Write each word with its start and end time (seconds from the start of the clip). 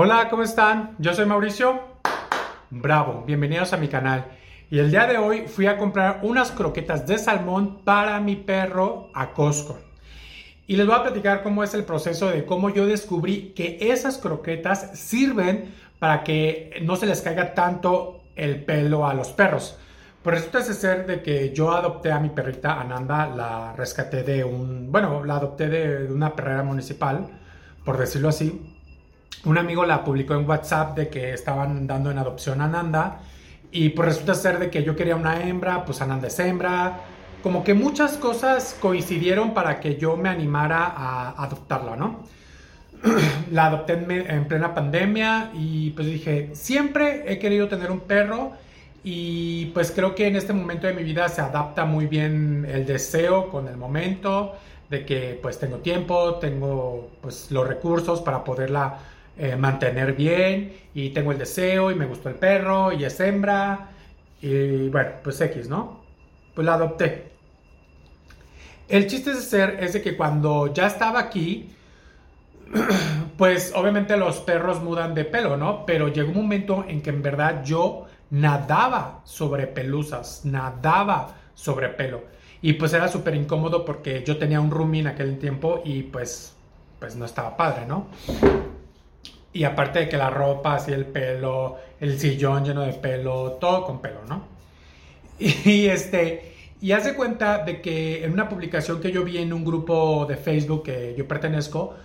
Hola, 0.00 0.28
¿cómo 0.30 0.44
están? 0.44 0.94
Yo 1.00 1.12
soy 1.12 1.26
Mauricio. 1.26 1.80
Bravo, 2.70 3.24
bienvenidos 3.26 3.72
a 3.72 3.78
mi 3.78 3.88
canal. 3.88 4.26
Y 4.70 4.78
el 4.78 4.92
día 4.92 5.08
de 5.08 5.18
hoy 5.18 5.48
fui 5.48 5.66
a 5.66 5.76
comprar 5.76 6.20
unas 6.22 6.52
croquetas 6.52 7.04
de 7.08 7.18
salmón 7.18 7.82
para 7.82 8.20
mi 8.20 8.36
perro 8.36 9.10
a 9.12 9.32
Costco. 9.32 9.76
Y 10.68 10.76
les 10.76 10.86
voy 10.86 10.94
a 10.94 11.02
platicar 11.02 11.42
cómo 11.42 11.64
es 11.64 11.74
el 11.74 11.82
proceso 11.82 12.28
de 12.28 12.44
cómo 12.44 12.70
yo 12.70 12.86
descubrí 12.86 13.52
que 13.56 13.76
esas 13.80 14.18
croquetas 14.18 14.96
sirven 14.96 15.74
para 15.98 16.22
que 16.22 16.78
no 16.84 16.94
se 16.94 17.06
les 17.06 17.20
caiga 17.20 17.52
tanto 17.52 18.20
el 18.36 18.64
pelo 18.64 19.04
a 19.04 19.14
los 19.14 19.30
perros. 19.30 19.80
Por 20.22 20.34
resulta 20.34 20.62
ser 20.62 21.06
de 21.06 21.22
que 21.24 21.52
yo 21.52 21.72
adopté 21.72 22.12
a 22.12 22.20
mi 22.20 22.28
perrita 22.28 22.80
Ananda, 22.80 23.26
la 23.26 23.72
rescaté 23.72 24.22
de 24.22 24.44
un, 24.44 24.92
bueno, 24.92 25.24
la 25.24 25.38
adopté 25.38 25.66
de, 25.66 26.04
de 26.04 26.12
una 26.12 26.36
perrera 26.36 26.62
municipal, 26.62 27.26
por 27.84 27.98
decirlo 27.98 28.28
así. 28.28 28.77
Un 29.44 29.58
amigo 29.58 29.84
la 29.84 30.04
publicó 30.04 30.34
en 30.34 30.48
WhatsApp 30.48 30.96
de 30.96 31.08
que 31.08 31.32
estaban 31.32 31.86
dando 31.86 32.10
en 32.10 32.18
adopción 32.18 32.60
a 32.60 32.64
Ananda 32.64 33.20
y 33.70 33.90
pues 33.90 34.08
resulta 34.08 34.34
ser 34.34 34.58
de 34.58 34.70
que 34.70 34.82
yo 34.82 34.96
quería 34.96 35.16
una 35.16 35.46
hembra, 35.46 35.84
pues 35.84 36.00
Ananda 36.00 36.28
es 36.28 36.38
hembra. 36.38 37.00
Como 37.42 37.62
que 37.62 37.74
muchas 37.74 38.16
cosas 38.16 38.76
coincidieron 38.80 39.54
para 39.54 39.78
que 39.80 39.96
yo 39.96 40.16
me 40.16 40.28
animara 40.28 40.84
a 40.84 41.42
adoptarla, 41.42 41.94
¿no? 41.96 42.24
la 43.52 43.66
adopté 43.66 43.92
en, 43.92 44.48
plena 44.48 44.74
pandemia 44.74 45.50
y 45.54 45.90
pues 45.90 46.08
dije, 46.08 46.50
siempre 46.54 47.32
he 47.32 47.38
querido 47.38 47.68
tener 47.68 47.90
un 47.90 48.00
perro 48.00 48.52
y 49.04 49.66
pues 49.66 49.92
creo 49.92 50.14
que 50.14 50.26
en 50.26 50.36
este 50.36 50.52
momento 50.52 50.86
de 50.86 50.94
mi 50.94 51.04
vida 51.04 51.28
se 51.28 51.40
adapta 51.40 51.84
muy 51.84 52.06
bien 52.06 52.66
el 52.68 52.86
deseo 52.86 53.50
con 53.50 53.68
el 53.68 53.76
momento 53.76 54.56
de 54.90 55.04
que 55.04 55.38
pues 55.40 55.58
tengo 55.58 55.76
tiempo, 55.76 56.36
tengo 56.36 57.10
pues 57.20 57.50
los 57.50 57.66
recursos 57.68 58.20
para 58.20 58.42
poderla 58.42 58.98
eh, 59.38 59.56
mantener 59.56 60.14
bien 60.14 60.72
y 60.94 61.10
tengo 61.10 61.32
el 61.32 61.38
deseo 61.38 61.90
y 61.90 61.94
me 61.94 62.06
gustó 62.06 62.28
el 62.28 62.34
perro 62.34 62.92
y 62.92 63.04
es 63.04 63.20
hembra 63.20 63.90
y 64.40 64.88
bueno, 64.88 65.10
pues 65.22 65.40
X, 65.40 65.68
¿no? 65.68 66.00
Pues 66.54 66.64
la 66.64 66.74
adopté. 66.74 67.30
El 68.88 69.06
chiste 69.06 69.34
de 69.34 69.40
ser 69.40 69.78
es 69.80 69.92
de 69.92 70.02
que 70.02 70.16
cuando 70.16 70.72
ya 70.72 70.86
estaba 70.86 71.20
aquí, 71.20 71.70
pues 73.36 73.72
obviamente 73.74 74.16
los 74.16 74.38
perros 74.38 74.82
mudan 74.82 75.14
de 75.14 75.24
pelo, 75.24 75.56
¿no? 75.56 75.84
Pero 75.86 76.08
llegó 76.08 76.30
un 76.30 76.36
momento 76.36 76.84
en 76.88 77.02
que 77.02 77.10
en 77.10 77.22
verdad 77.22 77.62
yo 77.64 78.06
nadaba 78.30 79.20
sobre 79.24 79.66
pelusas, 79.66 80.44
nadaba 80.44 81.36
sobre 81.54 81.90
pelo. 81.90 82.22
Y 82.60 82.72
pues 82.72 82.92
era 82.92 83.08
súper 83.08 83.34
incómodo 83.34 83.84
porque 83.84 84.24
yo 84.24 84.36
tenía 84.36 84.60
un 84.60 84.70
roomie 84.70 85.02
en 85.02 85.06
aquel 85.08 85.38
tiempo 85.38 85.82
y 85.84 86.02
pues, 86.02 86.54
pues 86.98 87.14
no 87.14 87.24
estaba 87.24 87.56
padre, 87.56 87.86
¿no? 87.86 88.08
Y 89.58 89.64
aparte 89.64 89.98
de 89.98 90.08
que 90.08 90.16
la 90.16 90.30
ropa, 90.30 90.76
así 90.76 90.92
el 90.92 91.04
pelo, 91.04 91.78
el 91.98 92.16
sillón 92.16 92.64
lleno 92.64 92.82
de 92.82 92.92
pelo, 92.92 93.58
todo 93.60 93.84
con 93.84 94.00
pelo, 94.00 94.20
¿no? 94.28 94.44
Y, 95.40 95.86
este, 95.86 96.54
y 96.80 96.92
hace 96.92 97.14
cuenta 97.14 97.64
de 97.64 97.80
que 97.80 98.24
en 98.24 98.32
una 98.32 98.48
publicación 98.48 99.00
que 99.00 99.10
yo 99.10 99.24
vi 99.24 99.38
en 99.38 99.52
un 99.52 99.64
grupo 99.64 100.26
de 100.26 100.36
Facebook 100.36 100.84
que 100.84 101.16
yo 101.18 101.26
pertenezco, 101.26 101.96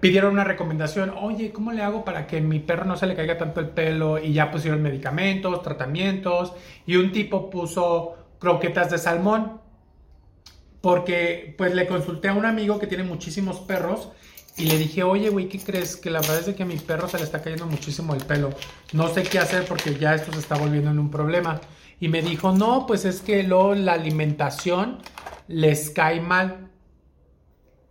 pidieron 0.00 0.34
una 0.34 0.44
recomendación, 0.44 1.10
oye, 1.18 1.52
¿cómo 1.52 1.72
le 1.72 1.82
hago 1.82 2.04
para 2.04 2.26
que 2.26 2.42
mi 2.42 2.58
perro 2.58 2.84
no 2.84 2.98
se 2.98 3.06
le 3.06 3.14
caiga 3.14 3.38
tanto 3.38 3.60
el 3.60 3.70
pelo? 3.70 4.18
Y 4.18 4.34
ya 4.34 4.50
pusieron 4.50 4.82
medicamentos, 4.82 5.62
tratamientos, 5.62 6.52
y 6.84 6.96
un 6.96 7.12
tipo 7.12 7.48
puso 7.48 8.14
croquetas 8.38 8.90
de 8.90 8.98
salmón, 8.98 9.58
porque 10.82 11.54
pues 11.56 11.74
le 11.74 11.86
consulté 11.86 12.28
a 12.28 12.34
un 12.34 12.44
amigo 12.44 12.78
que 12.78 12.86
tiene 12.86 13.04
muchísimos 13.04 13.60
perros 13.60 14.10
y 14.56 14.66
le 14.66 14.76
dije, 14.76 15.02
oye, 15.02 15.30
güey, 15.30 15.48
¿qué 15.48 15.58
crees? 15.58 15.96
Que 15.96 16.10
la 16.10 16.20
verdad 16.20 16.48
es 16.48 16.54
que 16.54 16.62
a 16.62 16.66
mi 16.66 16.76
perro 16.76 17.08
se 17.08 17.18
le 17.18 17.24
está 17.24 17.40
cayendo 17.40 17.66
muchísimo 17.66 18.14
el 18.14 18.24
pelo. 18.24 18.50
No 18.92 19.08
sé 19.08 19.22
qué 19.22 19.38
hacer 19.38 19.64
porque 19.64 19.94
ya 19.94 20.14
esto 20.14 20.32
se 20.32 20.40
está 20.40 20.56
volviendo 20.56 20.90
en 20.90 20.98
un 20.98 21.10
problema. 21.10 21.60
Y 21.98 22.08
me 22.08 22.22
dijo, 22.22 22.52
no, 22.52 22.86
pues 22.86 23.04
es 23.04 23.20
que 23.20 23.42
luego 23.42 23.74
la 23.74 23.92
alimentación 23.92 24.98
les 25.48 25.90
cae 25.90 26.20
mal. 26.20 26.68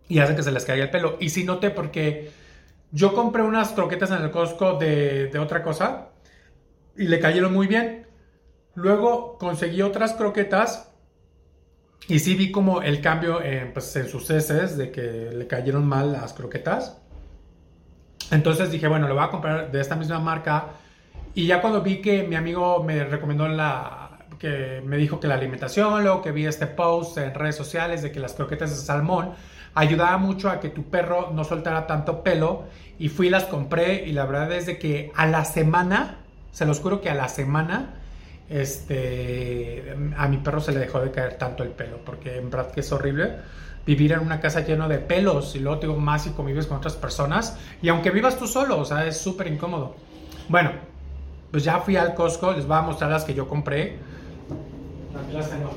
Y 0.07 0.19
hace 0.19 0.35
que 0.35 0.43
se 0.43 0.51
les 0.51 0.65
caiga 0.65 0.83
el 0.83 0.91
pelo. 0.91 1.17
Y 1.19 1.29
sí 1.29 1.43
noté 1.43 1.69
porque 1.71 2.31
yo 2.91 3.13
compré 3.13 3.43
unas 3.43 3.69
croquetas 3.69 4.11
en 4.11 4.21
el 4.21 4.31
Costco 4.31 4.73
de, 4.77 5.27
de 5.27 5.39
otra 5.39 5.63
cosa. 5.63 6.09
Y 6.97 7.07
le 7.07 7.19
cayeron 7.19 7.53
muy 7.53 7.67
bien. 7.67 8.07
Luego 8.75 9.37
conseguí 9.37 9.81
otras 9.81 10.13
croquetas 10.13 10.88
y 12.07 12.19
sí 12.19 12.35
vi 12.35 12.51
como 12.51 12.81
el 12.81 13.01
cambio 13.01 13.41
en, 13.41 13.71
pues, 13.73 13.95
en 13.95 14.07
sus 14.07 14.29
heces, 14.29 14.77
de 14.77 14.91
que 14.91 15.29
le 15.31 15.47
cayeron 15.47 15.87
mal 15.87 16.11
las 16.11 16.33
croquetas. 16.33 16.97
Entonces 18.31 18.71
dije, 18.71 18.87
bueno, 18.87 19.07
lo 19.07 19.15
voy 19.15 19.23
a 19.23 19.29
comprar 19.29 19.71
de 19.71 19.81
esta 19.81 19.95
misma 19.95 20.19
marca. 20.19 20.67
Y 21.35 21.45
ya 21.45 21.61
cuando 21.61 21.81
vi 21.81 22.01
que 22.01 22.23
mi 22.23 22.35
amigo 22.35 22.83
me 22.83 23.03
recomendó 23.03 23.47
la 23.47 24.09
que 24.39 24.81
me 24.85 24.97
dijo 24.97 25.19
que 25.19 25.27
la 25.27 25.35
alimentación, 25.35 26.01
luego 26.01 26.21
que 26.21 26.31
vi 26.31 26.45
este 26.45 26.65
post 26.65 27.17
en 27.17 27.33
redes 27.33 27.57
sociales 27.57 28.01
de 28.01 28.11
que 28.11 28.19
las 28.19 28.33
croquetas 28.33 28.69
de 28.69 28.77
salmón 28.77 29.33
ayudaba 29.75 30.17
mucho 30.17 30.49
a 30.49 30.59
que 30.59 30.69
tu 30.69 30.83
perro 30.83 31.31
no 31.33 31.43
soltara 31.43 31.85
tanto 31.85 32.23
pelo 32.23 32.63
y 32.97 33.09
fui 33.09 33.27
y 33.27 33.29
las 33.29 33.45
compré 33.45 34.05
y 34.05 34.13
la 34.13 34.25
verdad 34.25 34.51
es 34.53 34.65
de 34.65 34.79
que 34.79 35.11
a 35.15 35.25
la 35.25 35.45
semana, 35.45 36.19
se 36.51 36.65
los 36.65 36.79
juro 36.79 37.01
que 37.01 37.09
a 37.09 37.15
la 37.15 37.27
semana 37.27 37.98
este, 38.49 39.95
a 40.17 40.27
mi 40.27 40.37
perro 40.37 40.59
se 40.59 40.71
le 40.71 40.79
dejó 40.79 40.99
de 40.99 41.11
caer 41.11 41.37
tanto 41.37 41.63
el 41.63 41.69
pelo, 41.69 41.99
porque 42.03 42.37
en 42.37 42.49
verdad 42.49 42.71
que 42.71 42.79
es 42.79 42.91
horrible 42.91 43.37
vivir 43.85 44.11
en 44.11 44.19
una 44.19 44.39
casa 44.39 44.61
llena 44.61 44.87
de 44.87 44.99
pelos 44.99 45.55
y 45.55 45.59
luego 45.59 45.79
te 45.79 45.87
digo 45.87 45.99
más 45.99 46.23
si 46.23 46.31
convives 46.31 46.67
con 46.67 46.77
otras 46.77 46.95
personas 46.95 47.57
y 47.81 47.89
aunque 47.89 48.11
vivas 48.11 48.37
tú 48.37 48.47
solo, 48.47 48.79
o 48.79 48.85
sea, 48.85 49.05
es 49.05 49.17
súper 49.17 49.47
incómodo. 49.47 49.95
Bueno, 50.47 50.71
pues 51.51 51.63
ya 51.63 51.79
fui 51.79 51.95
al 51.95 52.13
Costco, 52.13 52.53
les 52.53 52.65
voy 52.65 52.77
a 52.77 52.81
mostrar 52.81 53.11
las 53.11 53.23
que 53.23 53.33
yo 53.33 53.47
compré. 53.47 53.97
Aquí 55.15 55.33
las 55.33 55.49
tengo. 55.49 55.71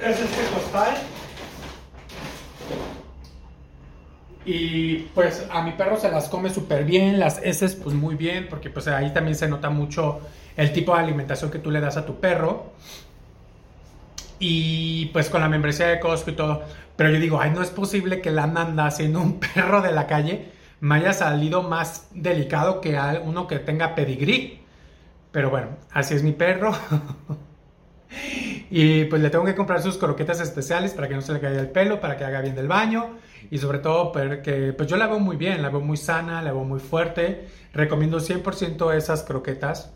Es 0.00 0.18
este 0.18 0.54
costal 0.54 0.96
Y 4.44 4.98
pues 5.14 5.46
a 5.52 5.62
mi 5.62 5.72
perro 5.72 5.98
se 5.98 6.10
las 6.10 6.28
come 6.28 6.50
súper 6.50 6.84
bien, 6.84 7.20
las 7.20 7.40
heces 7.42 7.76
pues 7.76 7.94
muy 7.94 8.16
bien, 8.16 8.48
porque 8.50 8.70
pues 8.70 8.88
ahí 8.88 9.12
también 9.12 9.36
se 9.36 9.48
nota 9.48 9.70
mucho 9.70 10.20
el 10.56 10.72
tipo 10.72 10.94
de 10.94 11.00
alimentación 11.00 11.50
que 11.50 11.58
tú 11.58 11.70
le 11.70 11.80
das 11.80 11.96
a 11.96 12.04
tu 12.04 12.18
perro. 12.18 12.72
Y 14.40 15.06
pues 15.06 15.30
con 15.30 15.40
la 15.40 15.48
membresía 15.48 15.86
de 15.86 16.00
Costco 16.00 16.30
y 16.30 16.34
todo. 16.34 16.62
Pero 16.96 17.10
yo 17.10 17.20
digo, 17.20 17.40
ay, 17.40 17.50
no 17.50 17.62
es 17.62 17.70
posible 17.70 18.20
que 18.20 18.30
la 18.30 18.46
Nanda, 18.48 18.90
siendo 18.90 19.20
un 19.20 19.38
perro 19.54 19.80
de 19.80 19.92
la 19.92 20.08
calle, 20.08 20.48
me 20.80 20.96
haya 20.96 21.12
salido 21.12 21.62
más 21.62 22.08
delicado 22.12 22.80
que 22.80 22.98
uno 23.24 23.46
que 23.46 23.60
tenga 23.60 23.94
pedigrí. 23.94 24.60
Pero 25.30 25.50
bueno, 25.50 25.68
así 25.92 26.14
es 26.14 26.24
mi 26.24 26.32
perro. 26.32 26.72
y 28.70 29.04
pues 29.04 29.22
le 29.22 29.30
tengo 29.30 29.44
que 29.44 29.54
comprar 29.54 29.80
sus 29.80 29.96
croquetas 29.96 30.40
especiales 30.40 30.92
para 30.92 31.08
que 31.08 31.14
no 31.14 31.22
se 31.22 31.32
le 31.32 31.40
caiga 31.40 31.60
el 31.60 31.70
pelo, 31.70 32.00
para 32.00 32.16
que 32.16 32.24
haga 32.24 32.40
bien 32.40 32.56
del 32.56 32.66
baño 32.66 33.10
y 33.50 33.58
sobre 33.58 33.78
todo 33.78 34.12
porque 34.12 34.72
pues 34.76 34.88
yo 34.88 34.96
la 34.96 35.06
veo 35.06 35.18
muy 35.18 35.36
bien, 35.36 35.62
la 35.62 35.68
veo 35.68 35.80
muy 35.80 35.96
sana, 35.96 36.42
la 36.42 36.52
veo 36.52 36.64
muy 36.64 36.80
fuerte. 36.80 37.48
Recomiendo 37.72 38.18
100% 38.18 38.94
esas 38.94 39.22
croquetas. 39.22 39.92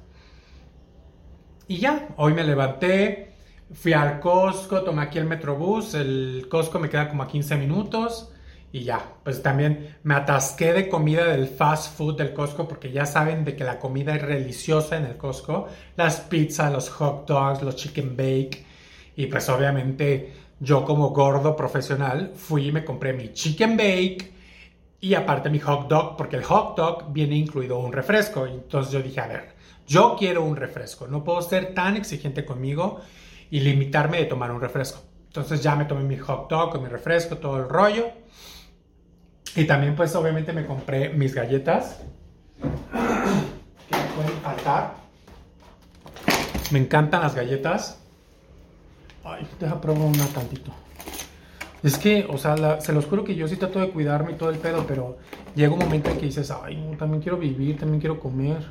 Y 1.68 1.78
ya, 1.78 2.08
hoy 2.16 2.32
me 2.32 2.44
levanté, 2.44 3.32
fui 3.72 3.92
al 3.92 4.20
Costco, 4.20 4.82
tomé 4.82 5.02
aquí 5.02 5.18
el 5.18 5.24
Metrobús, 5.24 5.94
el 5.94 6.46
Costco 6.48 6.78
me 6.78 6.88
queda 6.88 7.08
como 7.08 7.24
a 7.24 7.28
15 7.28 7.56
minutos 7.56 8.32
y 8.72 8.84
ya, 8.84 9.14
pues 9.24 9.42
también 9.42 9.96
me 10.02 10.14
atasqué 10.14 10.72
de 10.72 10.88
comida 10.88 11.24
del 11.24 11.48
fast 11.48 11.96
food 11.96 12.18
del 12.18 12.34
Costco 12.34 12.68
porque 12.68 12.92
ya 12.92 13.06
saben 13.06 13.44
de 13.44 13.56
que 13.56 13.64
la 13.64 13.78
comida 13.78 14.14
es 14.14 14.26
deliciosa 14.26 14.96
en 14.96 15.06
el 15.06 15.16
Costco, 15.16 15.66
las 15.96 16.20
pizzas, 16.20 16.72
los 16.72 16.90
hot 16.90 17.26
dogs, 17.26 17.62
los 17.62 17.76
chicken 17.76 18.16
bake 18.16 18.64
y 19.16 19.26
pues 19.26 19.48
obviamente 19.48 20.32
yo 20.60 20.84
como 20.84 21.10
gordo 21.10 21.54
profesional 21.54 22.32
fui 22.34 22.68
y 22.68 22.72
me 22.72 22.84
compré 22.84 23.12
mi 23.12 23.32
chicken 23.32 23.76
bake 23.76 24.32
y 25.00 25.14
aparte 25.14 25.50
mi 25.50 25.58
hot 25.58 25.88
dog, 25.88 26.16
porque 26.16 26.36
el 26.36 26.44
hot 26.44 26.76
dog 26.76 27.12
viene 27.12 27.36
incluido 27.36 27.78
un 27.78 27.92
refresco. 27.92 28.46
Entonces 28.46 28.92
yo 28.92 29.02
dije, 29.02 29.20
a 29.20 29.26
ver, 29.26 29.54
yo 29.86 30.16
quiero 30.18 30.42
un 30.42 30.56
refresco, 30.56 31.06
no 31.06 31.22
puedo 31.22 31.42
ser 31.42 31.74
tan 31.74 31.96
exigente 31.96 32.44
conmigo 32.44 33.00
y 33.50 33.60
limitarme 33.60 34.18
de 34.18 34.24
tomar 34.24 34.50
un 34.50 34.60
refresco. 34.60 35.00
Entonces 35.26 35.62
ya 35.62 35.76
me 35.76 35.84
tomé 35.84 36.02
mi 36.02 36.16
hot 36.16 36.48
dog 36.48 36.80
mi 36.80 36.88
refresco, 36.88 37.36
todo 37.36 37.58
el 37.58 37.68
rollo. 37.68 38.06
Y 39.54 39.64
también 39.64 39.94
pues 39.94 40.14
obviamente 40.16 40.52
me 40.52 40.66
compré 40.66 41.10
mis 41.10 41.34
galletas, 41.34 42.00
que 42.60 43.96
me 43.96 44.04
pueden 44.14 44.40
faltar. 44.42 44.94
Me 46.70 46.78
encantan 46.78 47.20
las 47.22 47.34
galletas. 47.34 48.02
Ay, 49.26 49.44
deja 49.58 49.80
probar 49.80 50.02
una 50.02 50.24
tantito. 50.26 50.70
Es 51.82 51.98
que, 51.98 52.26
o 52.30 52.38
sea, 52.38 52.80
se 52.80 52.92
los 52.92 53.06
juro 53.06 53.24
que 53.24 53.34
yo 53.34 53.48
sí 53.48 53.56
trato 53.56 53.80
de 53.80 53.90
cuidarme 53.90 54.32
y 54.32 54.34
todo 54.36 54.50
el 54.50 54.58
pedo, 54.58 54.86
pero 54.86 55.18
llega 55.56 55.72
un 55.72 55.80
momento 55.80 56.10
en 56.10 56.18
que 56.18 56.26
dices, 56.26 56.52
ay, 56.52 56.94
también 56.96 57.20
quiero 57.20 57.36
vivir, 57.36 57.76
también 57.76 58.00
quiero 58.00 58.20
comer, 58.20 58.64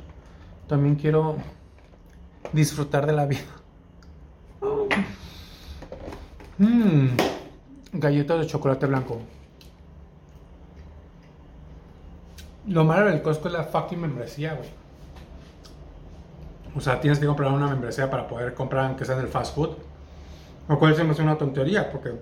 también 0.66 0.94
quiero 0.94 1.36
disfrutar 2.52 3.06
de 3.06 3.12
la 3.12 3.26
vida. 3.26 3.42
Mmm, 6.58 7.08
galletas 7.92 8.40
de 8.40 8.46
chocolate 8.46 8.86
blanco. 8.86 9.20
Lo 12.66 12.82
malo 12.84 13.10
del 13.10 13.20
Costco 13.20 13.48
es 13.48 13.54
la 13.54 13.64
fucking 13.64 14.00
membresía, 14.00 14.54
güey. 14.54 14.68
O 16.74 16.80
sea, 16.80 16.98
tienes 17.00 17.18
que 17.18 17.26
comprar 17.26 17.52
una 17.52 17.68
membresía 17.68 18.10
para 18.10 18.26
poder 18.26 18.54
comprar 18.54 18.86
aunque 18.86 19.04
sea 19.04 19.16
en 19.16 19.20
el 19.20 19.28
fast 19.28 19.54
food. 19.54 19.76
Lo 20.68 20.78
cual 20.78 20.96
se 20.96 21.04
me 21.04 21.12
hace 21.12 21.22
una 21.22 21.38
tontería, 21.38 21.90
porque, 21.90 22.12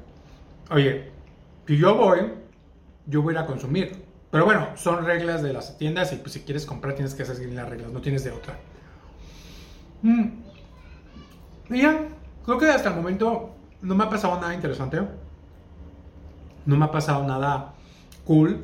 oye, 0.70 1.10
si 1.66 1.76
yo 1.76 1.94
voy, 1.94 2.32
yo 3.06 3.22
voy 3.22 3.34
a 3.34 3.38
ir 3.38 3.44
a 3.44 3.46
consumir. 3.46 4.04
Pero 4.30 4.44
bueno, 4.44 4.68
son 4.74 5.04
reglas 5.04 5.42
de 5.42 5.52
las 5.52 5.78
tiendas 5.78 6.12
y 6.12 6.16
pues 6.16 6.32
si 6.32 6.40
quieres 6.40 6.66
comprar 6.66 6.94
tienes 6.94 7.14
que 7.14 7.24
seguir 7.24 7.52
las 7.52 7.68
reglas, 7.68 7.92
no 7.92 8.00
tienes 8.00 8.24
de 8.24 8.32
otra. 8.32 8.58
Mm. 10.02 10.24
Y 11.70 11.82
ya, 11.82 12.08
creo 12.44 12.58
que 12.58 12.68
hasta 12.68 12.90
el 12.90 12.96
momento 12.96 13.54
no 13.80 13.94
me 13.94 14.04
ha 14.04 14.10
pasado 14.10 14.40
nada 14.40 14.52
interesante. 14.52 15.00
No 16.66 16.76
me 16.76 16.84
ha 16.84 16.90
pasado 16.90 17.24
nada 17.24 17.74
cool. 18.24 18.60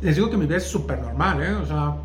Les 0.00 0.14
digo 0.14 0.30
que 0.30 0.36
mi 0.36 0.46
vida 0.46 0.58
es 0.58 0.64
súper 0.64 1.00
normal, 1.00 1.42
¿eh? 1.42 1.52
O 1.54 1.66
sea, 1.66 1.96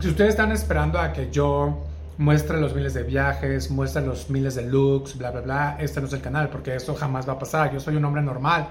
si 0.00 0.08
ustedes 0.08 0.30
están 0.30 0.52
esperando 0.52 0.98
a 0.98 1.12
que 1.12 1.30
yo 1.30 1.84
muestre 2.20 2.60
los 2.60 2.74
miles 2.74 2.92
de 2.92 3.02
viajes, 3.02 3.70
muestre 3.70 4.02
los 4.02 4.28
miles 4.28 4.54
de 4.54 4.66
looks, 4.66 5.16
bla, 5.16 5.30
bla, 5.30 5.40
bla, 5.40 5.76
este 5.80 6.02
no 6.02 6.06
es 6.06 6.12
el 6.12 6.20
canal, 6.20 6.50
porque 6.50 6.74
eso 6.74 6.94
jamás 6.94 7.26
va 7.26 7.32
a 7.32 7.38
pasar. 7.38 7.72
Yo 7.72 7.80
soy 7.80 7.96
un 7.96 8.04
hombre 8.04 8.20
normal. 8.20 8.68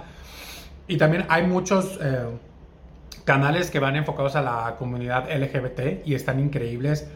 Y 0.88 0.98
también 0.98 1.25
hay 1.30 1.48
muchos 1.48 1.98
eh, 2.00 2.25
canales 3.25 3.72
que 3.72 3.80
van 3.80 3.96
enfocados 3.96 4.36
a 4.36 4.42
la 4.44 4.75
comunidad 4.78 5.28
LGBT 5.36 6.06
y 6.06 6.13
están 6.13 6.40
increíbles. 6.40 7.07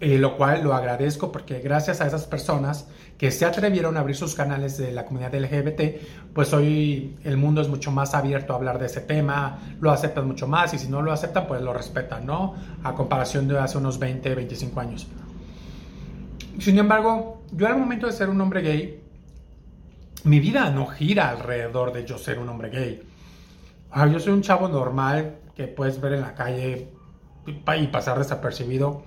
Eh, 0.00 0.16
lo 0.16 0.38
cual 0.38 0.62
lo 0.62 0.72
agradezco 0.72 1.30
porque 1.30 1.60
gracias 1.60 2.00
a 2.00 2.06
esas 2.06 2.24
personas 2.24 2.88
que 3.18 3.30
se 3.30 3.44
atrevieron 3.44 3.98
a 3.98 4.00
abrir 4.00 4.16
sus 4.16 4.34
canales 4.34 4.78
de 4.78 4.92
la 4.92 5.04
comunidad 5.04 5.34
LGBT, 5.34 6.32
pues 6.32 6.54
hoy 6.54 7.18
el 7.22 7.36
mundo 7.36 7.60
es 7.60 7.68
mucho 7.68 7.90
más 7.90 8.14
abierto 8.14 8.54
a 8.54 8.56
hablar 8.56 8.78
de 8.78 8.86
ese 8.86 9.02
tema, 9.02 9.58
lo 9.78 9.90
aceptan 9.90 10.26
mucho 10.26 10.46
más 10.46 10.72
y 10.72 10.78
si 10.78 10.88
no 10.88 11.02
lo 11.02 11.12
aceptan, 11.12 11.46
pues 11.46 11.60
lo 11.60 11.74
respetan, 11.74 12.24
¿no? 12.24 12.54
A 12.82 12.94
comparación 12.94 13.46
de 13.46 13.58
hace 13.58 13.76
unos 13.76 13.98
20, 13.98 14.34
25 14.34 14.80
años. 14.80 15.06
Sin 16.58 16.78
embargo, 16.78 17.42
yo 17.52 17.66
al 17.66 17.78
momento 17.78 18.06
de 18.06 18.12
ser 18.12 18.28
un 18.28 18.40
hombre 18.40 18.60
gay, 18.62 19.02
mi 20.24 20.40
vida 20.40 20.70
no 20.70 20.86
gira 20.86 21.30
alrededor 21.30 21.92
de 21.92 22.04
yo 22.04 22.18
ser 22.18 22.38
un 22.38 22.48
hombre 22.48 22.70
gay. 22.70 23.02
Yo 24.12 24.20
soy 24.20 24.32
un 24.32 24.42
chavo 24.42 24.68
normal 24.68 25.36
que 25.54 25.66
puedes 25.66 26.00
ver 26.00 26.14
en 26.14 26.20
la 26.20 26.34
calle 26.34 26.88
y 27.46 27.86
pasar 27.86 28.18
desapercibido 28.18 29.04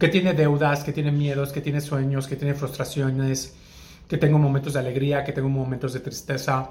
que 0.00 0.08
tiene 0.08 0.32
deudas, 0.32 0.82
que 0.82 0.92
tiene 0.92 1.12
miedos, 1.12 1.52
que 1.52 1.60
tiene 1.60 1.82
sueños, 1.82 2.26
que 2.26 2.34
tiene 2.34 2.54
frustraciones, 2.54 3.54
que 4.08 4.16
tengo 4.16 4.38
momentos 4.38 4.72
de 4.72 4.78
alegría, 4.78 5.22
que 5.22 5.32
tengo 5.32 5.50
momentos 5.50 5.92
de 5.92 6.00
tristeza. 6.00 6.70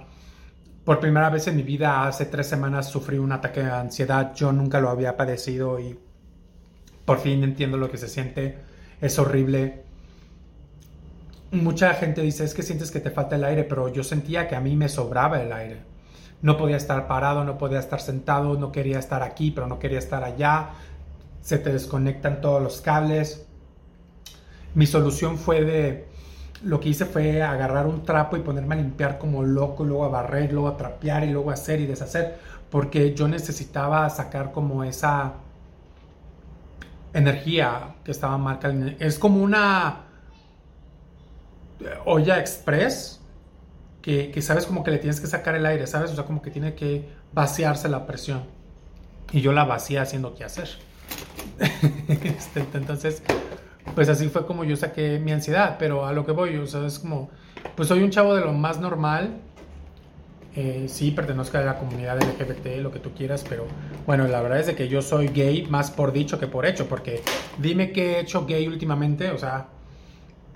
Por 0.84 1.00
primera 1.00 1.30
vez 1.30 1.46
en 1.48 1.56
mi 1.56 1.62
vida, 1.62 2.08
hace 2.08 2.26
tres 2.26 2.48
semanas, 2.48 2.90
sufrí 2.90 3.20
un 3.20 3.32
ataque 3.32 3.62
de 3.62 3.70
ansiedad. 3.70 4.34
Yo 4.34 4.52
nunca 4.52 4.82
lo 4.82 4.90
había 4.90 5.16
padecido 5.16 5.80
y 5.80 5.98
por 7.06 7.20
fin 7.20 7.44
entiendo 7.44 7.78
lo 7.78 7.92
que 7.92 8.00
se 8.00 8.08
siente. 8.08 8.58
Es 9.02 9.20
horrible. 9.20 9.84
Mucha 11.52 11.94
gente 11.96 12.22
dice, 12.22 12.44
es 12.44 12.54
que 12.54 12.64
sientes 12.64 12.92
que 12.92 13.00
te 13.00 13.10
falta 13.10 13.36
el 13.36 13.44
aire, 13.44 13.64
pero 13.64 13.90
yo 13.90 14.04
sentía 14.04 14.48
que 14.48 14.56
a 14.56 14.60
mí 14.60 14.76
me 14.76 14.90
sobraba 14.90 15.42
el 15.42 15.52
aire. 15.52 15.78
No 16.42 16.58
podía 16.58 16.78
estar 16.78 17.08
parado, 17.08 17.44
no 17.44 17.58
podía 17.58 17.80
estar 17.80 18.02
sentado, 18.02 18.56
no 18.58 18.72
quería 18.72 19.00
estar 19.00 19.24
aquí, 19.24 19.52
pero 19.52 19.68
no 19.68 19.80
quería 19.80 20.00
estar 20.00 20.24
allá 20.24 20.70
se 21.42 21.58
te 21.58 21.72
desconectan 21.72 22.42
todos 22.42 22.62
los 22.62 22.82
cables. 22.82 23.46
Mi 24.76 24.86
solución 24.86 25.38
fue 25.38 25.64
de, 25.64 26.06
lo 26.64 26.80
que 26.80 26.90
hice 26.90 27.06
fue 27.06 27.42
agarrar 27.42 27.88
un 27.88 28.04
trapo 28.04 28.38
y 28.38 28.42
ponerme 28.42 28.76
a 28.76 28.78
limpiar 28.78 29.18
como 29.18 29.44
loco, 29.44 29.84
luego 29.84 30.06
a 30.06 30.10
barrer, 30.10 30.54
luego 30.54 30.68
a 30.68 30.78
trapear 30.78 31.24
y 31.24 31.32
luego 31.32 31.50
a 31.50 31.54
hacer 31.54 31.80
y 31.80 31.88
deshacer, 31.88 32.38
porque 32.70 33.16
yo 33.16 33.28
necesitaba 33.28 34.08
sacar 34.10 34.52
como 34.52 34.84
esa 34.84 35.34
energía 37.14 37.96
que 38.04 38.12
estaba 38.12 38.38
marcada. 38.38 38.94
Es 39.00 39.20
como 39.20 39.42
una 39.42 40.06
olla 42.06 42.40
express 42.40 43.22
que, 44.02 44.32
que, 44.32 44.42
sabes 44.42 44.66
como 44.66 44.84
que 44.84 44.92
le 44.92 44.98
tienes 44.98 45.20
que 45.20 45.28
sacar 45.28 45.56
el 45.56 45.66
aire, 45.66 45.88
¿sabes? 45.88 46.12
O 46.12 46.16
sea, 46.16 46.26
como 46.26 46.42
que 46.42 46.52
tiene 46.52 46.74
que 46.76 47.10
vaciarse 47.34 47.90
la 47.90 48.06
presión. 48.06 48.44
Y 49.32 49.42
yo 49.42 49.52
la 49.52 49.66
vacía 49.66 50.02
haciendo 50.02 50.34
qué 50.36 50.44
hacer. 50.44 50.70
Este, 52.10 52.66
entonces, 52.74 53.22
pues 53.96 54.10
así 54.10 54.30
fue 54.30 54.46
como 54.46 54.64
yo 54.64 54.76
saqué 54.76 55.20
mi 55.20 55.32
ansiedad, 55.32 55.76
pero 55.78 56.06
a 56.06 56.14
lo 56.14 56.26
que 56.26 56.32
voy, 56.32 56.56
o 56.58 56.68
sea, 56.68 56.86
es 56.86 57.00
como, 57.00 57.30
pues 57.76 57.88
soy 57.88 58.02
un 58.04 58.10
chavo 58.10 58.36
de 58.36 58.42
lo 58.42 58.54
más 58.54 58.80
normal. 58.80 59.42
Eh, 60.56 60.88
sí, 60.90 61.12
pertenezco 61.12 61.58
a 61.58 61.62
la 61.62 61.78
comunidad 61.78 62.18
LGBT, 62.22 62.82
lo 62.82 62.92
que 62.92 63.00
tú 63.00 63.12
quieras, 63.12 63.46
pero 63.48 63.66
bueno, 64.06 64.28
la 64.28 64.42
verdad 64.42 64.60
es 64.60 64.68
de 64.68 64.76
que 64.76 64.88
yo 64.88 65.02
soy 65.02 65.28
gay 65.28 65.68
más 65.68 65.92
por 65.92 66.12
dicho 66.12 66.40
que 66.40 66.48
por 66.48 66.66
hecho, 66.66 66.88
porque 66.88 67.22
dime 67.60 67.92
qué 67.92 68.14
he 68.14 68.20
hecho 68.22 68.46
gay 68.46 68.68
últimamente, 68.68 69.30
o 69.30 69.38
sea, 69.38 69.68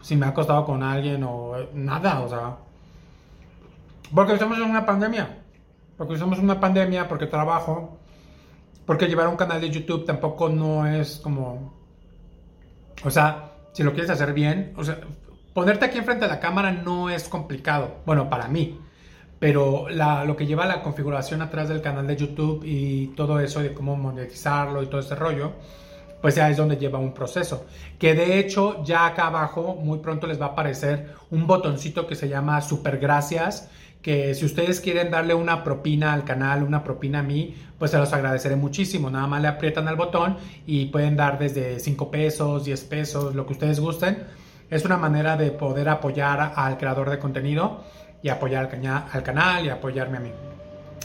si 0.01 0.15
me 0.15 0.25
ha 0.25 0.29
acostado 0.29 0.65
con 0.65 0.81
alguien 0.81 1.23
o 1.23 1.53
nada, 1.73 2.21
o 2.21 2.29
sea, 2.29 2.57
porque 4.13 4.33
estamos 4.33 4.57
en 4.57 4.63
una 4.63 4.85
pandemia, 4.85 5.43
porque 5.97 6.15
estamos 6.15 6.39
en 6.39 6.45
una 6.45 6.59
pandemia, 6.59 7.07
porque 7.07 7.27
trabajo, 7.27 7.99
porque 8.85 9.07
llevar 9.07 9.27
un 9.27 9.37
canal 9.37 9.61
de 9.61 9.69
YouTube 9.69 10.05
tampoco 10.05 10.49
no 10.49 10.87
es 10.87 11.17
como... 11.17 11.73
O 13.03 13.09
sea, 13.09 13.51
si 13.73 13.83
lo 13.83 13.91
quieres 13.91 14.09
hacer 14.09 14.33
bien, 14.33 14.73
o 14.75 14.83
sea, 14.83 14.99
ponerte 15.53 15.85
aquí 15.85 15.97
enfrente 15.97 16.25
de 16.25 16.31
la 16.31 16.39
cámara 16.39 16.71
no 16.71 17.09
es 17.09 17.27
complicado. 17.27 17.97
Bueno, 18.05 18.29
para 18.29 18.47
mí. 18.47 18.79
Pero 19.43 19.87
lo 19.89 20.37
que 20.37 20.45
lleva 20.45 20.65
la 20.65 20.81
configuración 20.81 21.41
atrás 21.41 21.67
del 21.67 21.81
canal 21.81 22.07
de 22.07 22.15
YouTube 22.15 22.63
y 22.63 23.07
todo 23.07 23.41
eso 23.41 23.59
de 23.59 23.73
cómo 23.73 23.97
monetizarlo 23.97 24.81
y 24.81 24.85
todo 24.85 25.01
ese 25.01 25.15
rollo, 25.15 25.51
pues 26.21 26.35
ya 26.35 26.49
es 26.49 26.55
donde 26.55 26.77
lleva 26.77 26.97
un 26.97 27.13
proceso. 27.13 27.65
Que 27.99 28.15
de 28.15 28.39
hecho 28.39 28.81
ya 28.85 29.05
acá 29.05 29.27
abajo 29.27 29.75
muy 29.75 29.99
pronto 29.99 30.27
les 30.27 30.39
va 30.39 30.45
a 30.45 30.49
aparecer 30.51 31.15
un 31.29 31.45
botoncito 31.45 32.07
que 32.07 32.15
se 32.15 32.29
llama 32.29 32.61
super 32.61 32.99
gracias 32.99 33.69
que 34.01 34.33
si 34.33 34.45
ustedes 34.45 34.79
quieren 34.79 35.11
darle 35.11 35.33
una 35.33 35.61
propina 35.61 36.13
al 36.13 36.23
canal, 36.23 36.63
una 36.63 36.81
propina 36.81 37.19
a 37.19 37.23
mí, 37.23 37.53
pues 37.77 37.91
se 37.91 37.97
los 37.97 38.13
agradeceré 38.13 38.55
muchísimo. 38.55 39.09
Nada 39.09 39.27
más 39.27 39.41
le 39.41 39.49
aprietan 39.49 39.89
al 39.89 39.97
botón 39.97 40.37
y 40.65 40.85
pueden 40.85 41.17
dar 41.17 41.37
desde 41.37 41.81
5 41.81 42.09
pesos, 42.09 42.63
10 42.63 42.81
pesos, 42.85 43.35
lo 43.35 43.45
que 43.45 43.51
ustedes 43.51 43.81
gusten. 43.81 44.23
Es 44.69 44.85
una 44.85 44.95
manera 44.95 45.35
de 45.35 45.51
poder 45.51 45.89
apoyar 45.89 46.53
al 46.55 46.77
creador 46.77 47.09
de 47.09 47.19
contenido 47.19 47.83
y 48.23 48.29
apoyar 48.29 48.65
al, 48.73 49.03
al 49.11 49.23
canal 49.23 49.65
y 49.65 49.69
apoyarme 49.69 50.17
a 50.17 50.21
mí. 50.21 50.31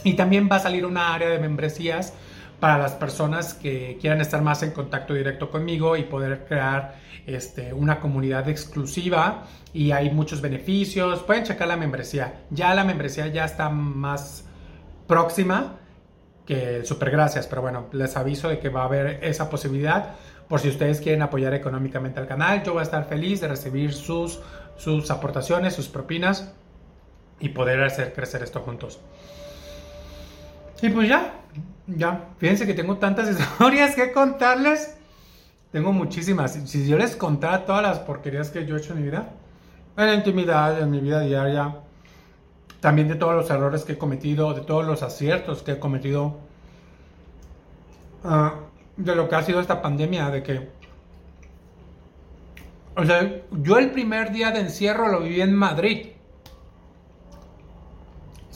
Y 0.04 0.14
también 0.14 0.48
va 0.50 0.56
a 0.56 0.60
salir 0.60 0.87
una 0.87 1.12
área 1.12 1.28
de 1.28 1.38
membresías 1.38 2.14
para 2.60 2.78
las 2.78 2.92
personas 2.92 3.54
que 3.54 3.98
quieran 4.00 4.20
estar 4.20 4.42
más 4.42 4.62
en 4.62 4.70
contacto 4.70 5.14
directo 5.14 5.50
conmigo 5.50 5.96
y 5.96 6.04
poder 6.04 6.46
crear 6.46 6.96
este, 7.26 7.72
una 7.72 8.00
comunidad 8.00 8.48
exclusiva 8.48 9.44
y 9.72 9.90
hay 9.90 10.10
muchos 10.10 10.40
beneficios. 10.40 11.22
Pueden 11.22 11.44
checar 11.44 11.68
la 11.68 11.76
membresía. 11.76 12.40
Ya 12.50 12.75
la 12.75 12.84
membresía 12.84 13.26
ya 13.28 13.44
está 13.44 13.68
más 13.68 14.44
próxima 15.06 15.76
que 16.46 16.84
super 16.84 17.10
gracias, 17.10 17.46
pero 17.46 17.60
bueno, 17.60 17.88
les 17.92 18.16
aviso 18.16 18.48
de 18.48 18.58
que 18.58 18.70
va 18.70 18.82
a 18.82 18.84
haber 18.87 19.22
esa 19.22 19.50
posibilidad 19.50 20.14
por 20.48 20.60
si 20.60 20.68
ustedes 20.68 21.00
quieren 21.00 21.20
apoyar 21.20 21.52
económicamente 21.52 22.18
al 22.20 22.26
canal. 22.26 22.62
Yo 22.62 22.72
voy 22.72 22.80
a 22.80 22.84
estar 22.84 23.04
feliz 23.04 23.42
de 23.42 23.48
recibir 23.48 23.92
sus, 23.92 24.40
sus 24.76 25.10
aportaciones, 25.10 25.75
sus 25.75 25.88
propinas 25.88 26.54
y 27.40 27.50
poder 27.50 27.83
hacer 27.83 28.12
crecer 28.12 28.42
esto 28.42 28.61
juntos. 28.61 29.00
Y 30.83 30.90
pues 30.90 31.09
ya, 31.09 31.35
ya, 31.87 32.28
fíjense 32.38 32.66
que 32.66 32.75
tengo 32.75 32.97
tantas 32.99 33.28
historias 33.40 33.95
que 33.95 34.12
contarles. 34.12 34.97
Tengo 35.73 35.92
muchísimas. 35.92 36.52
Si 36.52 36.88
yo 36.88 36.97
les 36.97 37.16
contara 37.16 37.66
todas 37.66 37.83
las 37.83 37.99
porquerías 37.99 38.50
que 38.50 38.64
yo 38.64 38.76
he 38.76 38.78
hecho 38.78 38.92
en 38.92 39.00
mi 39.00 39.04
vida, 39.04 39.30
en 39.97 40.07
la 40.07 40.14
intimidad, 40.14 40.80
en 40.80 40.90
mi 40.90 41.00
vida 41.00 41.21
diaria, 41.21 41.76
también 42.80 43.09
de 43.09 43.16
todos 43.16 43.35
los 43.35 43.50
errores 43.50 43.85
que 43.85 43.92
he 43.92 43.99
cometido, 43.99 44.54
de 44.54 44.62
todos 44.62 44.87
los 44.87 45.02
aciertos 45.02 45.62
que 45.62 45.73
he 45.73 45.78
cometido, 45.78 46.38
ah, 48.25 48.54
de 48.97 49.14
lo 49.14 49.28
que 49.28 49.35
ha 49.35 49.42
sido 49.42 49.61
esta 49.61 49.83
pandemia, 49.83 50.30
de 50.30 50.42
que, 50.42 50.68
o 52.97 53.04
sea, 53.04 53.42
yo 53.50 53.78
el 53.78 53.90
primer 53.90 54.33
día 54.33 54.52
de 54.52 54.61
encierro 54.61 55.09
lo 55.09 55.21
viví 55.21 55.40
en 55.40 55.54
Madrid. 55.54 56.09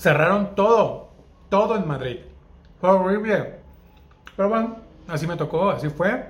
Cerraron 0.03 0.57
todo, 0.57 1.11
todo 1.49 1.77
en 1.77 1.87
Madrid. 1.87 2.17
Fue 2.81 2.91
horrible. 2.91 3.61
Pero 4.37 4.49
bueno, 4.49 4.77
así 5.07 5.29
me 5.29 5.37
tocó, 5.37 5.71
así 5.71 5.91
fue. 5.91 6.27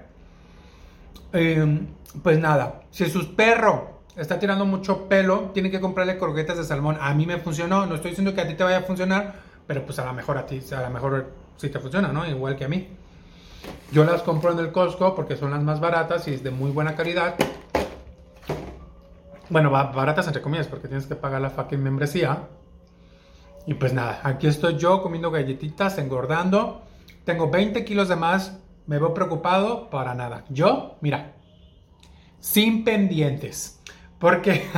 Em, 1.32 1.86
pues 2.22 2.38
nada, 2.38 2.82
si 2.90 3.08
su 3.08 3.34
perro 3.34 4.02
está 4.14 4.38
tirando 4.38 4.66
mucho 4.66 5.08
pelo, 5.08 5.52
tiene 5.54 5.70
que 5.70 5.80
comprarle 5.80 6.18
croquetas 6.18 6.58
de 6.58 6.64
salmón. 6.64 6.98
A 7.00 7.14
mí 7.14 7.24
me 7.24 7.38
funcionó, 7.38 7.86
no 7.86 7.94
estoy 7.94 8.10
diciendo 8.10 8.34
que 8.34 8.42
a 8.42 8.46
ti 8.46 8.52
te 8.52 8.62
vaya 8.62 8.76
a 8.76 8.82
funcionar, 8.82 9.36
pero 9.66 9.86
pues 9.86 9.98
a 9.98 10.04
lo 10.04 10.12
mejor 10.12 10.36
a 10.36 10.44
ti, 10.44 10.60
a 10.76 10.82
lo 10.82 10.90
mejor 10.90 11.30
sí 11.56 11.70
te 11.70 11.80
funciona, 11.80 12.08
¿no? 12.08 12.26
Igual 12.26 12.56
que 12.56 12.66
a 12.66 12.68
mí. 12.68 12.88
Yo 13.90 14.04
las 14.04 14.20
compro 14.20 14.52
en 14.52 14.58
el 14.58 14.70
Costco 14.70 15.14
porque 15.14 15.34
son 15.34 15.50
las 15.50 15.62
más 15.62 15.80
baratas 15.80 16.28
y 16.28 16.34
es 16.34 16.42
de 16.42 16.50
muy 16.50 16.70
buena 16.70 16.94
calidad. 16.94 17.36
Bueno, 19.48 19.70
baratas 19.70 20.26
entre 20.26 20.42
comillas 20.42 20.66
porque 20.66 20.88
tienes 20.88 21.06
que 21.06 21.14
pagar 21.14 21.40
la 21.40 21.48
fucking 21.48 21.82
membresía. 21.82 22.48
Y 23.66 23.74
pues 23.74 23.92
nada, 23.92 24.20
aquí 24.24 24.46
estoy 24.46 24.76
yo 24.76 25.02
comiendo 25.02 25.30
galletitas, 25.30 25.98
engordando. 25.98 26.82
Tengo 27.24 27.48
20 27.50 27.84
kilos 27.84 28.08
de 28.08 28.16
más. 28.16 28.58
Me 28.86 28.98
veo 28.98 29.14
preocupado 29.14 29.88
para 29.88 30.14
nada. 30.14 30.44
Yo, 30.48 30.96
mira, 31.00 31.34
sin 32.40 32.82
pendientes. 32.82 33.80
Porque, 34.18 34.68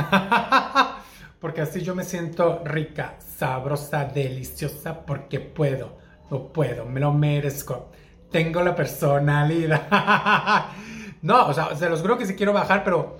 porque 1.39 1.61
así 1.61 1.81
yo 1.81 1.95
me 1.95 2.03
siento 2.03 2.61
rica, 2.63 3.15
sabrosa, 3.19 4.05
deliciosa, 4.05 5.05
porque 5.05 5.39
puedo, 5.39 5.97
lo 6.29 6.53
puedo, 6.53 6.85
me 6.85 6.99
lo 6.99 7.11
merezco. 7.11 7.91
Tengo 8.31 8.61
la 8.61 8.75
personalidad. 8.75 10.67
no, 11.23 11.47
o 11.47 11.53
sea, 11.53 11.75
se 11.75 11.89
los 11.89 12.01
juro 12.01 12.17
que 12.17 12.25
sí 12.25 12.35
quiero 12.35 12.53
bajar, 12.53 12.83
pero 12.83 13.17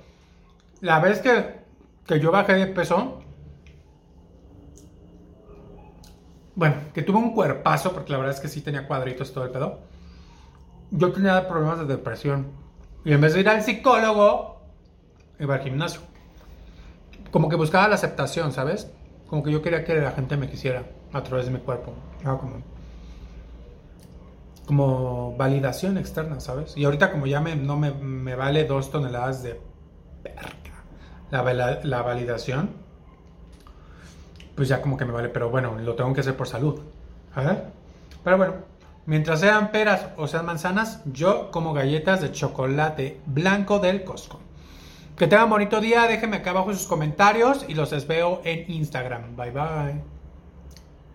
la 0.82 1.00
vez 1.00 1.20
que, 1.20 1.62
que 2.06 2.20
yo 2.20 2.32
bajé 2.32 2.54
de 2.54 2.68
peso, 2.68 3.22
bueno, 6.56 6.76
que 6.94 7.02
tuve 7.02 7.18
un 7.18 7.34
cuerpazo, 7.34 7.92
porque 7.92 8.14
la 8.14 8.18
verdad 8.18 8.34
es 8.34 8.40
que 8.40 8.48
sí 8.48 8.62
tenía 8.62 8.88
cuadritos 8.88 9.34
todo 9.34 9.44
el 9.44 9.52
pedo. 9.52 9.80
Yo 10.90 11.12
tenía 11.12 11.48
problemas 11.48 11.80
de 11.80 11.86
depresión. 11.86 12.48
Y 13.04 13.12
en 13.12 13.22
vez 13.22 13.34
de 13.34 13.42
ir 13.42 13.50
al 13.50 13.62
psicólogo, 13.62 14.62
iba 15.40 15.56
al 15.56 15.62
gimnasio. 15.62 16.02
Como 17.32 17.50
que 17.50 17.58
buscaba 17.58 17.90
la 17.90 17.96
aceptación, 17.96 18.54
¿sabes? 18.54 18.90
Como 19.28 19.44
que 19.44 19.52
yo 19.52 19.62
quería 19.62 19.84
que 19.84 19.96
la 19.96 20.12
gente 20.12 20.38
me 20.38 20.50
quisiera 20.50 20.84
a 21.12 21.24
través 21.24 21.48
de 21.48 21.52
mi 21.52 21.60
cuerpo. 21.60 21.94
como, 22.24 22.62
como 24.66 25.36
validación 25.36 25.98
externa, 25.98 26.40
¿sabes? 26.40 26.78
Y 26.78 26.86
ahorita 26.86 27.12
como 27.12 27.28
ya 27.28 27.42
no 27.42 27.78
me, 27.78 28.36
vale 28.36 28.64
dos 28.64 28.92
toneladas 28.92 29.44
de 29.44 29.60
la, 31.32 31.80
la 31.84 32.02
validación, 32.02 32.85
pues 34.56 34.70
ya 34.70 34.82
como 34.82 34.98
que 34.98 35.06
me 35.06 35.12
vale, 35.12 35.30
pero 35.30 35.50
bueno, 35.50 35.78
lo 35.80 35.96
tengo 35.96 36.14
que 36.14 36.22
hacer 36.22 36.36
por 36.36 36.48
salud. 36.48 36.82
Pero 38.24 38.38
bueno, 38.38 38.54
mientras 39.06 39.42
sean 39.42 39.72
peras 39.72 40.08
o 40.18 40.28
sean 40.28 40.46
manzanas, 40.46 41.02
yo 41.06 41.52
como 41.52 41.74
galletas 41.74 42.22
de 42.22 42.32
chocolate 42.32 43.20
blanco 43.26 43.80
del 43.80 44.04
Costco. 44.04 44.40
Que 45.18 45.28
tengan 45.28 45.50
bonito 45.50 45.80
día, 45.80 46.08
déjenme 46.08 46.38
acá 46.38 46.50
abajo 46.50 46.74
sus 46.74 46.88
comentarios 46.88 47.66
y 47.68 47.74
los 47.74 48.08
veo 48.08 48.42
en 48.44 48.70
Instagram. 48.70 49.36
Bye 49.36 49.52
bye. 49.52 50.15